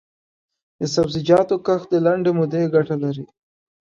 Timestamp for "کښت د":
1.65-1.93